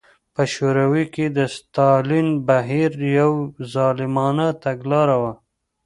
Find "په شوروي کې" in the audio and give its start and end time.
0.35-1.25